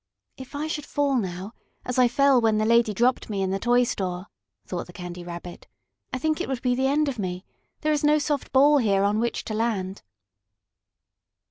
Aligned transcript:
"If 0.35 0.55
I 0.55 0.65
should 0.65 0.87
fall 0.87 1.13
now, 1.15 1.53
as 1.85 1.99
I 1.99 2.07
fell 2.07 2.41
when 2.41 2.57
the 2.57 2.65
lady 2.65 2.91
dropped 2.91 3.29
me 3.29 3.43
in 3.43 3.51
the 3.51 3.59
toy 3.59 3.83
store," 3.83 4.25
thought 4.65 4.87
the 4.87 4.93
Candy 4.93 5.23
Rabbit, 5.23 5.67
"I 6.11 6.17
think 6.17 6.41
it 6.41 6.47
would 6.49 6.63
be 6.63 6.73
the 6.73 6.87
end 6.87 7.07
of 7.07 7.19
me. 7.19 7.45
There 7.81 7.93
is 7.93 8.03
no 8.03 8.17
soft 8.17 8.45
rubber 8.47 8.51
ball 8.51 8.77
here 8.79 9.03
on 9.03 9.19
which 9.19 9.43
to 9.45 9.53
land." 9.53 10.01